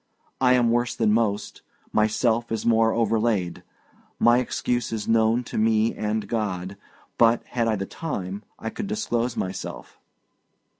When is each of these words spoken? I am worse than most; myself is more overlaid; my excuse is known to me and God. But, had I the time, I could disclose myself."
I 0.41 0.53
am 0.53 0.71
worse 0.71 0.95
than 0.95 1.11
most; 1.13 1.61
myself 1.93 2.51
is 2.51 2.65
more 2.65 2.91
overlaid; 2.91 3.61
my 4.17 4.39
excuse 4.39 4.91
is 4.91 5.07
known 5.07 5.43
to 5.43 5.59
me 5.59 5.93
and 5.93 6.27
God. 6.27 6.75
But, 7.19 7.43
had 7.45 7.67
I 7.67 7.75
the 7.75 7.85
time, 7.85 8.41
I 8.57 8.71
could 8.71 8.87
disclose 8.87 9.37
myself." 9.37 9.99